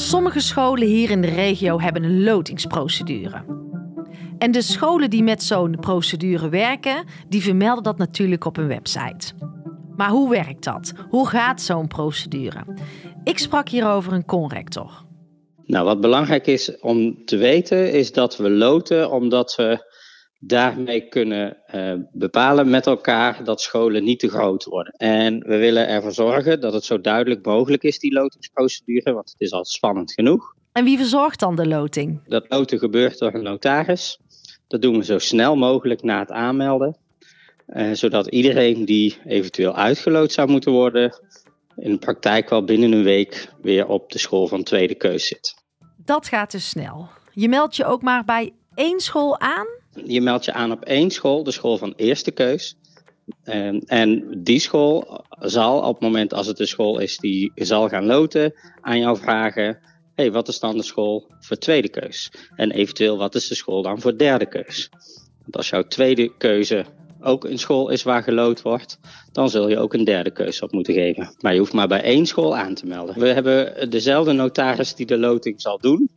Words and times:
Sommige 0.00 0.40
scholen 0.40 0.86
hier 0.86 1.10
in 1.10 1.20
de 1.20 1.28
regio 1.28 1.80
hebben 1.80 2.04
een 2.04 2.22
lotingsprocedure. 2.22 3.44
En 4.38 4.50
de 4.50 4.62
scholen 4.62 5.10
die 5.10 5.22
met 5.22 5.42
zo'n 5.42 5.76
procedure 5.80 6.48
werken, 6.48 7.04
die 7.28 7.42
vermelden 7.42 7.82
dat 7.82 7.98
natuurlijk 7.98 8.44
op 8.44 8.56
hun 8.56 8.66
website. 8.66 9.32
Maar 9.96 10.08
hoe 10.08 10.30
werkt 10.30 10.64
dat? 10.64 10.92
Hoe 11.08 11.28
gaat 11.28 11.60
zo'n 11.60 11.86
procedure? 11.86 12.64
Ik 13.24 13.38
sprak 13.38 13.68
hierover 13.68 14.12
een 14.12 14.24
conrector. 14.24 15.04
Nou, 15.66 15.84
wat 15.84 16.00
belangrijk 16.00 16.46
is 16.46 16.78
om 16.78 17.24
te 17.24 17.36
weten, 17.36 17.92
is 17.92 18.12
dat 18.12 18.36
we 18.36 18.50
loten 18.50 19.10
omdat 19.10 19.56
we 19.56 19.92
daarmee 20.40 21.08
kunnen 21.08 21.56
uh, 21.74 21.94
bepalen 22.12 22.70
met 22.70 22.86
elkaar 22.86 23.44
dat 23.44 23.60
scholen 23.60 24.04
niet 24.04 24.18
te 24.18 24.28
groot 24.28 24.64
worden. 24.64 24.92
En 24.92 25.38
we 25.38 25.56
willen 25.56 25.88
ervoor 25.88 26.12
zorgen 26.12 26.60
dat 26.60 26.72
het 26.72 26.84
zo 26.84 27.00
duidelijk 27.00 27.46
mogelijk 27.46 27.82
is, 27.82 27.98
die 27.98 28.12
lotingsprocedure, 28.12 29.12
want 29.12 29.30
het 29.30 29.40
is 29.40 29.52
al 29.52 29.64
spannend 29.64 30.12
genoeg. 30.12 30.54
En 30.72 30.84
wie 30.84 30.96
verzorgt 30.96 31.40
dan 31.40 31.56
de 31.56 31.68
loting? 31.68 32.20
Dat 32.26 32.44
loten 32.48 32.78
gebeurt 32.78 33.18
door 33.18 33.34
een 33.34 33.42
notaris. 33.42 34.18
Dat 34.68 34.82
doen 34.82 34.96
we 34.96 35.04
zo 35.04 35.18
snel 35.18 35.56
mogelijk 35.56 36.02
na 36.02 36.18
het 36.18 36.30
aanmelden. 36.30 36.96
Uh, 37.68 37.92
zodat 37.92 38.26
iedereen 38.26 38.84
die 38.84 39.18
eventueel 39.26 39.74
uitgeloot 39.74 40.32
zou 40.32 40.50
moeten 40.50 40.72
worden, 40.72 41.20
in 41.76 41.90
de 41.90 41.98
praktijk 41.98 42.48
wel 42.48 42.64
binnen 42.64 42.92
een 42.92 43.02
week 43.02 43.52
weer 43.62 43.86
op 43.86 44.12
de 44.12 44.18
school 44.18 44.46
van 44.46 44.62
tweede 44.62 44.94
keus 44.94 45.26
zit. 45.26 45.54
Dat 45.96 46.28
gaat 46.28 46.50
dus 46.50 46.68
snel. 46.68 47.08
Je 47.32 47.48
meldt 47.48 47.76
je 47.76 47.84
ook 47.84 48.02
maar 48.02 48.24
bij 48.24 48.52
één 48.74 49.00
school 49.00 49.40
aan? 49.40 49.66
Je 49.94 50.20
meldt 50.20 50.44
je 50.44 50.52
aan 50.52 50.72
op 50.72 50.84
één 50.84 51.10
school, 51.10 51.42
de 51.42 51.50
school 51.50 51.78
van 51.78 51.92
eerste 51.96 52.30
keus. 52.30 52.76
En, 53.42 53.80
en 53.86 54.42
die 54.42 54.58
school 54.58 55.24
zal 55.40 55.78
op 55.78 55.94
het 55.94 56.02
moment 56.02 56.34
als 56.34 56.46
het 56.46 56.56
de 56.56 56.66
school 56.66 56.98
is 56.98 57.18
die 57.18 57.52
zal 57.54 57.88
gaan 57.88 58.06
loten, 58.06 58.54
aan 58.80 58.98
jou 58.98 59.18
vragen: 59.18 59.78
hey, 60.14 60.32
wat 60.32 60.48
is 60.48 60.58
dan 60.58 60.76
de 60.76 60.82
school 60.82 61.26
voor 61.40 61.56
tweede 61.56 61.88
keus? 61.88 62.30
En 62.56 62.70
eventueel, 62.70 63.16
wat 63.16 63.34
is 63.34 63.48
de 63.48 63.54
school 63.54 63.82
dan 63.82 64.00
voor 64.00 64.16
derde 64.16 64.48
keus? 64.48 64.88
Want 65.42 65.56
als 65.56 65.68
jouw 65.68 65.82
tweede 65.82 66.36
keuze 66.36 66.84
ook 67.20 67.44
een 67.44 67.58
school 67.58 67.88
is 67.88 68.02
waar 68.02 68.22
geloot 68.22 68.62
wordt, 68.62 68.98
dan 69.32 69.50
zul 69.50 69.68
je 69.68 69.78
ook 69.78 69.94
een 69.94 70.04
derde 70.04 70.30
keuze 70.30 70.64
op 70.64 70.72
moeten 70.72 70.94
geven. 70.94 71.34
Maar 71.40 71.52
je 71.52 71.58
hoeft 71.58 71.72
maar 71.72 71.88
bij 71.88 72.02
één 72.02 72.26
school 72.26 72.56
aan 72.56 72.74
te 72.74 72.86
melden. 72.86 73.18
We 73.18 73.28
hebben 73.28 73.90
dezelfde 73.90 74.32
notaris 74.32 74.94
die 74.94 75.06
de 75.06 75.18
loting 75.18 75.60
zal 75.60 75.78
doen. 75.78 76.10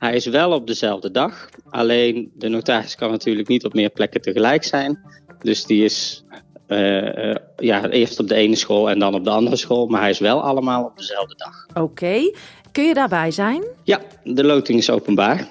Hij 0.00 0.14
is 0.14 0.26
wel 0.26 0.52
op 0.52 0.66
dezelfde 0.66 1.10
dag, 1.10 1.48
alleen 1.70 2.30
de 2.34 2.48
notaris 2.48 2.94
kan 2.94 3.10
natuurlijk 3.10 3.48
niet 3.48 3.64
op 3.64 3.74
meer 3.74 3.90
plekken 3.90 4.20
tegelijk 4.20 4.64
zijn. 4.64 4.98
Dus 5.38 5.64
die 5.64 5.84
is 5.84 6.24
uh, 6.68 7.34
ja, 7.56 7.88
eerst 7.88 8.20
op 8.20 8.28
de 8.28 8.34
ene 8.34 8.56
school 8.56 8.90
en 8.90 8.98
dan 8.98 9.14
op 9.14 9.24
de 9.24 9.30
andere 9.30 9.56
school, 9.56 9.86
maar 9.86 10.00
hij 10.00 10.10
is 10.10 10.18
wel 10.18 10.42
allemaal 10.42 10.84
op 10.84 10.96
dezelfde 10.96 11.34
dag. 11.36 11.82
Oké, 11.84 12.32
kun 12.72 12.84
je 12.84 12.94
daarbij 12.94 13.30
zijn? 13.30 13.64
Ja, 13.84 14.00
de 14.24 14.44
loting 14.44 14.78
is 14.78 14.90
openbaar. 14.90 15.48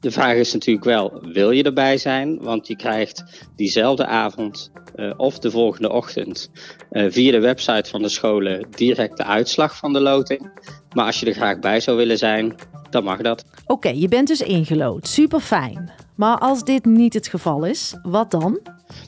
De 0.00 0.10
vraag 0.10 0.34
is 0.34 0.52
natuurlijk 0.52 0.84
wel, 0.84 1.22
wil 1.32 1.50
je 1.50 1.62
erbij 1.62 1.96
zijn? 1.96 2.38
Want 2.42 2.66
je 2.66 2.76
krijgt 2.76 3.24
diezelfde 3.56 4.06
avond 4.06 4.70
uh, 4.96 5.12
of 5.16 5.38
de 5.38 5.50
volgende 5.50 5.90
ochtend 5.90 6.50
uh, 6.90 7.10
via 7.10 7.30
de 7.30 7.40
website 7.40 7.90
van 7.90 8.02
de 8.02 8.08
scholen 8.08 8.66
direct 8.70 9.16
de 9.16 9.24
uitslag 9.24 9.76
van 9.76 9.92
de 9.92 10.00
loting. 10.00 10.50
Maar 10.94 11.06
als 11.06 11.20
je 11.20 11.26
er 11.26 11.34
graag 11.34 11.58
bij 11.58 11.80
zou 11.80 11.96
willen 11.96 12.18
zijn, 12.18 12.54
dan 12.90 13.04
mag 13.04 13.20
dat. 13.20 13.44
Oké, 13.66 13.88
je 13.88 14.08
bent 14.08 14.28
dus 14.28 14.40
ingelood. 14.40 15.08
Super 15.08 15.40
fijn. 15.40 15.90
Maar 16.14 16.38
als 16.38 16.64
dit 16.64 16.84
niet 16.84 17.14
het 17.14 17.28
geval 17.28 17.64
is, 17.64 17.94
wat 18.02 18.30
dan? 18.30 18.60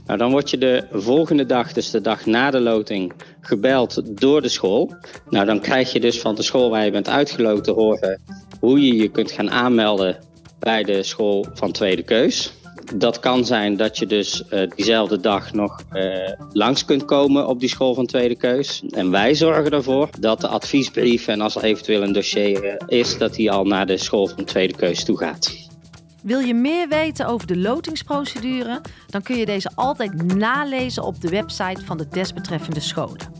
Nou, 0.06 0.18
dan 0.18 0.30
word 0.30 0.50
je 0.50 0.58
de 0.58 0.86
volgende 0.92 1.46
dag, 1.46 1.72
dus 1.72 1.90
de 1.90 2.00
dag 2.00 2.26
na 2.26 2.50
de 2.50 2.60
loting, 2.60 3.12
gebeld 3.40 4.20
door 4.20 4.42
de 4.42 4.48
school. 4.48 4.94
Nou, 5.28 5.46
dan 5.46 5.60
krijg 5.60 5.92
je 5.92 6.00
dus 6.00 6.20
van 6.20 6.34
de 6.34 6.42
school 6.42 6.70
waar 6.70 6.84
je 6.84 6.90
bent 6.90 7.08
uitgeloot 7.08 7.64
te 7.64 7.70
horen 7.70 8.20
hoe 8.60 8.86
je 8.86 8.94
je 8.94 9.08
kunt 9.08 9.30
gaan 9.30 9.50
aanmelden 9.50 10.18
bij 10.58 10.82
de 10.82 11.02
school 11.02 11.46
van 11.54 11.72
tweede 11.72 12.02
keus. 12.02 12.52
Dat 12.94 13.20
kan 13.20 13.44
zijn 13.44 13.76
dat 13.76 13.98
je 13.98 14.06
dus 14.06 14.42
uh, 14.50 14.70
diezelfde 14.76 15.20
dag 15.20 15.52
nog 15.52 15.82
uh, 15.92 16.32
langs 16.52 16.84
kunt 16.84 17.04
komen 17.04 17.46
op 17.46 17.60
die 17.60 17.68
school 17.68 17.94
van 17.94 18.06
tweede 18.06 18.36
keus. 18.36 18.82
En 18.90 19.10
wij 19.10 19.34
zorgen 19.34 19.70
ervoor 19.70 20.08
dat 20.18 20.40
de 20.40 20.48
adviesbrief 20.48 21.26
en 21.26 21.40
als 21.40 21.56
er 21.56 21.62
eventueel 21.62 22.02
een 22.02 22.12
dossier 22.12 22.64
uh, 22.64 22.74
is, 22.86 23.18
dat 23.18 23.34
die 23.34 23.50
al 23.50 23.64
naar 23.64 23.86
de 23.86 23.96
school 23.96 24.28
van 24.28 24.44
tweede 24.44 24.74
keus 24.74 25.04
toe 25.04 25.18
gaat. 25.18 25.68
Wil 26.22 26.38
je 26.38 26.54
meer 26.54 26.88
weten 26.88 27.26
over 27.26 27.46
de 27.46 27.56
lotingsprocedure? 27.56 28.80
Dan 29.06 29.22
kun 29.22 29.36
je 29.36 29.46
deze 29.46 29.70
altijd 29.74 30.34
nalezen 30.34 31.02
op 31.02 31.20
de 31.20 31.28
website 31.28 31.84
van 31.84 31.98
de 31.98 32.08
desbetreffende 32.08 32.80
scholen. 32.80 33.39